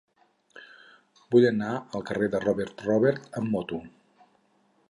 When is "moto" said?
3.59-3.83